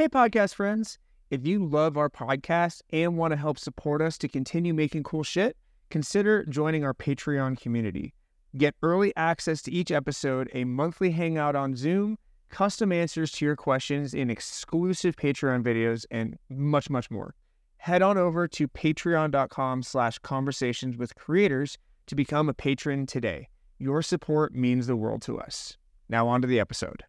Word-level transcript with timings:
Hey, 0.00 0.08
podcast 0.08 0.54
friends. 0.54 0.98
If 1.28 1.46
you 1.46 1.62
love 1.62 1.98
our 1.98 2.08
podcast 2.08 2.80
and 2.88 3.18
want 3.18 3.32
to 3.32 3.36
help 3.36 3.58
support 3.58 4.00
us 4.00 4.16
to 4.16 4.28
continue 4.28 4.72
making 4.72 5.02
cool 5.02 5.22
shit, 5.22 5.58
consider 5.90 6.46
joining 6.46 6.84
our 6.84 6.94
Patreon 6.94 7.60
community. 7.60 8.14
Get 8.56 8.74
early 8.82 9.14
access 9.14 9.60
to 9.60 9.70
each 9.70 9.90
episode, 9.90 10.48
a 10.54 10.64
monthly 10.64 11.10
hangout 11.10 11.54
on 11.54 11.76
Zoom, 11.76 12.16
custom 12.48 12.92
answers 12.92 13.30
to 13.32 13.44
your 13.44 13.56
questions 13.56 14.14
in 14.14 14.30
exclusive 14.30 15.16
Patreon 15.16 15.62
videos, 15.62 16.06
and 16.10 16.38
much, 16.48 16.88
much 16.88 17.10
more. 17.10 17.34
Head 17.76 18.00
on 18.00 18.16
over 18.16 18.48
to 18.48 18.68
patreon.com 18.68 19.82
slash 19.82 20.18
conversations 20.20 20.96
with 20.96 21.14
creators 21.14 21.76
to 22.06 22.14
become 22.14 22.48
a 22.48 22.54
patron 22.54 23.04
today. 23.04 23.50
Your 23.78 24.00
support 24.00 24.54
means 24.54 24.86
the 24.86 24.96
world 24.96 25.20
to 25.20 25.38
us. 25.38 25.76
Now 26.08 26.26
on 26.26 26.40
to 26.40 26.48
the 26.48 26.58
episode. 26.58 27.04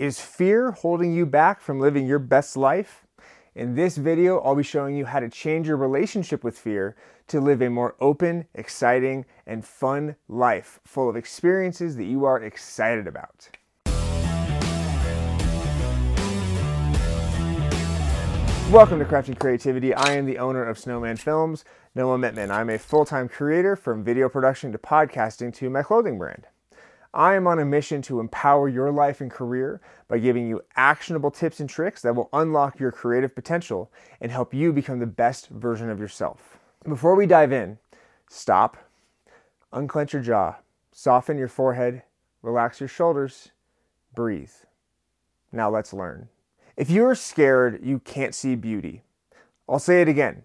Is 0.00 0.18
fear 0.18 0.70
holding 0.70 1.12
you 1.12 1.26
back 1.26 1.60
from 1.60 1.78
living 1.78 2.06
your 2.06 2.18
best 2.18 2.56
life? 2.56 3.06
In 3.54 3.74
this 3.74 3.98
video, 3.98 4.40
I'll 4.40 4.56
be 4.56 4.62
showing 4.62 4.96
you 4.96 5.04
how 5.04 5.20
to 5.20 5.28
change 5.28 5.68
your 5.68 5.76
relationship 5.76 6.42
with 6.42 6.58
fear 6.58 6.96
to 7.28 7.38
live 7.38 7.60
a 7.60 7.68
more 7.68 7.96
open, 8.00 8.46
exciting, 8.54 9.26
and 9.46 9.62
fun 9.62 10.16
life 10.26 10.80
full 10.86 11.10
of 11.10 11.16
experiences 11.16 11.96
that 11.96 12.06
you 12.06 12.24
are 12.24 12.42
excited 12.42 13.06
about. 13.06 13.50
Welcome 18.72 19.00
to 19.00 19.04
Crafting 19.04 19.38
Creativity. 19.38 19.92
I 19.92 20.14
am 20.14 20.24
the 20.24 20.38
owner 20.38 20.64
of 20.64 20.78
Snowman 20.78 21.18
Films, 21.18 21.66
Noah 21.94 22.16
Mittman. 22.16 22.48
I'm 22.48 22.70
a 22.70 22.78
full 22.78 23.04
time 23.04 23.28
creator 23.28 23.76
from 23.76 24.02
video 24.02 24.30
production 24.30 24.72
to 24.72 24.78
podcasting 24.78 25.54
to 25.56 25.68
my 25.68 25.82
clothing 25.82 26.16
brand. 26.16 26.46
I 27.12 27.34
am 27.34 27.48
on 27.48 27.58
a 27.58 27.64
mission 27.64 28.02
to 28.02 28.20
empower 28.20 28.68
your 28.68 28.92
life 28.92 29.20
and 29.20 29.30
career 29.30 29.80
by 30.06 30.18
giving 30.18 30.46
you 30.46 30.62
actionable 30.76 31.32
tips 31.32 31.58
and 31.58 31.68
tricks 31.68 32.02
that 32.02 32.14
will 32.14 32.28
unlock 32.32 32.78
your 32.78 32.92
creative 32.92 33.34
potential 33.34 33.90
and 34.20 34.30
help 34.30 34.54
you 34.54 34.72
become 34.72 35.00
the 35.00 35.06
best 35.06 35.48
version 35.48 35.90
of 35.90 35.98
yourself. 35.98 36.58
Before 36.88 37.16
we 37.16 37.26
dive 37.26 37.52
in, 37.52 37.78
stop, 38.28 38.76
unclench 39.72 40.12
your 40.12 40.22
jaw, 40.22 40.56
soften 40.92 41.36
your 41.36 41.48
forehead, 41.48 42.02
relax 42.42 42.78
your 42.78 42.88
shoulders, 42.88 43.50
breathe. 44.14 44.52
Now 45.50 45.68
let's 45.68 45.92
learn. 45.92 46.28
If 46.76 46.90
you 46.90 47.04
are 47.06 47.16
scared, 47.16 47.80
you 47.82 47.98
can't 47.98 48.34
see 48.36 48.54
beauty. 48.54 49.02
I'll 49.68 49.80
say 49.80 50.00
it 50.00 50.08
again. 50.08 50.44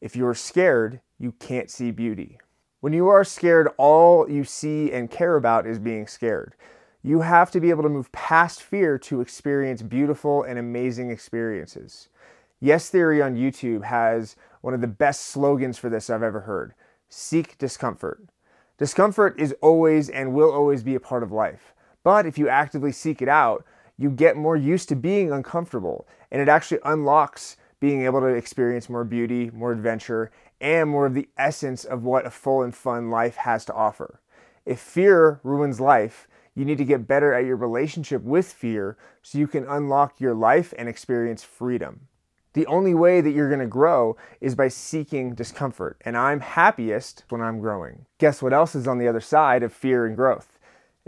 If 0.00 0.16
you 0.16 0.26
are 0.26 0.34
scared, 0.34 1.00
you 1.18 1.32
can't 1.38 1.70
see 1.70 1.92
beauty. 1.92 2.38
When 2.80 2.94
you 2.94 3.08
are 3.08 3.24
scared, 3.24 3.68
all 3.76 4.30
you 4.30 4.42
see 4.42 4.90
and 4.90 5.10
care 5.10 5.36
about 5.36 5.66
is 5.66 5.78
being 5.78 6.06
scared. 6.06 6.54
You 7.02 7.20
have 7.20 7.50
to 7.50 7.60
be 7.60 7.68
able 7.68 7.82
to 7.82 7.90
move 7.90 8.10
past 8.10 8.62
fear 8.62 8.98
to 9.00 9.20
experience 9.20 9.82
beautiful 9.82 10.42
and 10.42 10.58
amazing 10.58 11.10
experiences. 11.10 12.08
Yes 12.58 12.88
Theory 12.88 13.20
on 13.20 13.36
YouTube 13.36 13.84
has 13.84 14.34
one 14.62 14.72
of 14.72 14.80
the 14.80 14.86
best 14.86 15.26
slogans 15.26 15.76
for 15.76 15.90
this 15.90 16.08
I've 16.08 16.22
ever 16.22 16.40
heard 16.40 16.72
seek 17.10 17.58
discomfort. 17.58 18.22
Discomfort 18.78 19.38
is 19.38 19.54
always 19.60 20.08
and 20.08 20.32
will 20.32 20.50
always 20.50 20.82
be 20.82 20.94
a 20.94 21.00
part 21.00 21.22
of 21.22 21.32
life. 21.32 21.74
But 22.02 22.24
if 22.24 22.38
you 22.38 22.48
actively 22.48 22.92
seek 22.92 23.20
it 23.20 23.28
out, 23.28 23.62
you 23.98 24.08
get 24.08 24.36
more 24.36 24.56
used 24.56 24.88
to 24.88 24.96
being 24.96 25.30
uncomfortable 25.30 26.08
and 26.30 26.40
it 26.40 26.48
actually 26.48 26.80
unlocks 26.84 27.58
being 27.80 28.04
able 28.04 28.20
to 28.20 28.26
experience 28.26 28.88
more 28.88 29.04
beauty, 29.04 29.50
more 29.52 29.72
adventure, 29.72 30.30
and 30.60 30.88
more 30.90 31.06
of 31.06 31.14
the 31.14 31.28
essence 31.36 31.84
of 31.84 32.04
what 32.04 32.26
a 32.26 32.30
full 32.30 32.62
and 32.62 32.74
fun 32.74 33.10
life 33.10 33.36
has 33.36 33.64
to 33.64 33.74
offer. 33.74 34.20
If 34.66 34.78
fear 34.78 35.40
ruins 35.42 35.80
life, 35.80 36.28
you 36.54 36.64
need 36.64 36.78
to 36.78 36.84
get 36.84 37.08
better 37.08 37.32
at 37.32 37.46
your 37.46 37.56
relationship 37.56 38.22
with 38.22 38.52
fear 38.52 38.98
so 39.22 39.38
you 39.38 39.46
can 39.46 39.66
unlock 39.66 40.20
your 40.20 40.34
life 40.34 40.74
and 40.76 40.88
experience 40.88 41.42
freedom. 41.42 42.08
The 42.52 42.66
only 42.66 42.94
way 42.94 43.20
that 43.20 43.30
you're 43.30 43.56
to 43.56 43.66
grow 43.66 44.16
is 44.40 44.56
by 44.56 44.68
seeking 44.68 45.34
discomfort, 45.34 45.96
and 46.04 46.16
I'm 46.16 46.40
happiest 46.40 47.24
when 47.28 47.40
I'm 47.40 47.60
growing. 47.60 48.06
Guess 48.18 48.42
what 48.42 48.52
else 48.52 48.74
is 48.74 48.88
on 48.88 48.98
the 48.98 49.06
other 49.06 49.20
side 49.20 49.62
of 49.62 49.72
fear 49.72 50.04
and 50.04 50.16
growth? 50.16 50.58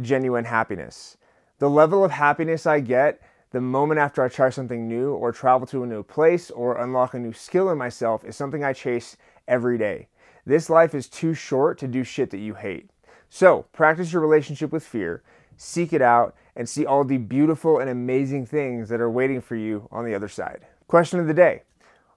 Genuine 0.00 0.46
happiness. 0.46 1.16
The 1.60 1.70
level 1.70 2.04
of 2.04 2.10
happiness 2.10 2.66
I 2.66 2.80
get 2.80 3.20
the 3.50 3.60
moment 3.60 3.98
after 3.98 4.22
I 4.22 4.28
try 4.28 4.50
something 4.50 4.86
new 4.86 5.12
or 5.12 5.32
travel 5.32 5.66
to 5.68 5.82
a 5.82 5.86
new 5.86 6.02
place 6.02 6.50
or 6.50 6.76
unlock 6.76 7.14
a 7.14 7.18
new 7.18 7.32
skill 7.32 7.70
in 7.70 7.78
myself 7.78 8.24
is 8.24 8.36
something 8.36 8.62
I 8.62 8.72
chase 8.72 9.16
every 9.46 9.78
day. 9.78 10.08
This 10.44 10.68
life 10.68 10.94
is 10.94 11.08
too 11.08 11.34
short 11.34 11.78
to 11.78 11.88
do 11.88 12.04
shit 12.04 12.30
that 12.30 12.38
you 12.38 12.54
hate. 12.54 12.90
So, 13.30 13.66
practice 13.72 14.12
your 14.12 14.22
relationship 14.22 14.72
with 14.72 14.84
fear, 14.84 15.22
seek 15.56 15.92
it 15.92 16.02
out, 16.02 16.34
and 16.56 16.68
see 16.68 16.86
all 16.86 17.04
the 17.04 17.18
beautiful 17.18 17.78
and 17.78 17.90
amazing 17.90 18.46
things 18.46 18.88
that 18.88 19.00
are 19.00 19.10
waiting 19.10 19.40
for 19.40 19.56
you 19.56 19.88
on 19.90 20.04
the 20.04 20.14
other 20.14 20.28
side. 20.28 20.66
Question 20.86 21.20
of 21.20 21.26
the 21.26 21.34
day 21.34 21.62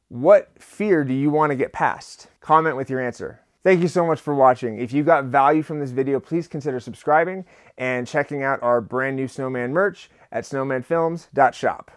What 0.10 0.52
fear 0.60 1.04
do 1.04 1.14
you 1.14 1.30
want 1.30 1.52
to 1.52 1.56
get 1.56 1.74
past? 1.74 2.28
Comment 2.40 2.76
with 2.76 2.90
your 2.90 3.02
answer. 3.02 3.42
Thank 3.64 3.82
you 3.82 3.88
so 3.88 4.08
much 4.08 4.20
for 4.20 4.34
watching. 4.34 4.80
If 4.80 4.92
you 4.92 5.04
got 5.04 5.26
value 5.26 5.62
from 5.62 5.80
this 5.80 5.92
video, 5.92 6.20
please 6.20 6.48
consider 6.48 6.80
subscribing 6.80 7.46
and 7.78 8.08
checking 8.08 8.42
out 8.42 8.62
our 8.64 8.82
brand 8.82 9.16
new 9.16 9.28
Snowman 9.28 9.72
merch 9.72 10.10
at 10.32 10.46
snowmanfilms.shop. 10.46 11.92